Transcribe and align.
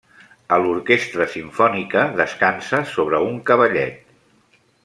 A 0.55 0.57
l'orquestra 0.61 1.27
simfònica 1.33 2.07
descansa 2.23 2.83
sobre 2.95 3.23
un 3.29 3.41
cavallet. 3.51 4.61